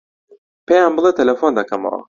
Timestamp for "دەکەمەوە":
1.59-1.99